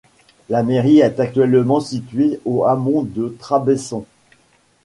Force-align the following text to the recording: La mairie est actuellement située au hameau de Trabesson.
La 0.49 0.63
mairie 0.63 0.97
est 1.01 1.19
actuellement 1.19 1.79
située 1.79 2.39
au 2.43 2.65
hameau 2.65 3.03
de 3.03 3.35
Trabesson. 3.37 4.03